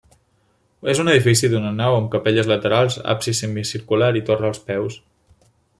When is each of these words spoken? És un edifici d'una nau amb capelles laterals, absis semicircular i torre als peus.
És 0.93 1.01
un 1.03 1.11
edifici 1.11 1.49
d'una 1.51 1.73
nau 1.81 1.97
amb 1.97 2.09
capelles 2.15 2.49
laterals, 2.53 2.99
absis 3.17 3.43
semicircular 3.45 4.09
i 4.23 4.25
torre 4.31 4.51
als 4.51 4.65
peus. 4.71 4.99